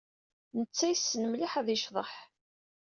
Netta 0.57 0.85
yessen 0.89 1.23
mliḥ 1.27 1.53
ad 1.59 1.67
yecḍeḥ. 1.71 2.11